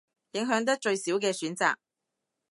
[0.31, 1.75] 影響得最少嘅選擇